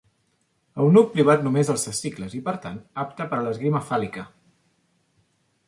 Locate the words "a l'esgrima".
3.41-3.85